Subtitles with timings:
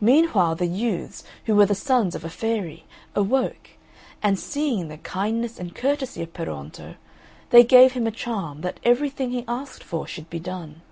[0.00, 3.70] Meanwhile, the youths, who were the sons of a fairy, awoke,
[4.20, 6.96] and, seeing the kindness and courtesy of Peruonto,
[7.50, 10.82] they gave him a charm, that every thing he asked for should be done.